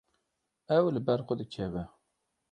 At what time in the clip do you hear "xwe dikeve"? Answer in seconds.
1.27-1.83